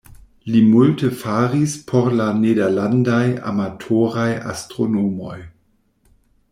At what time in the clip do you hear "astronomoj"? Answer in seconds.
4.55-5.39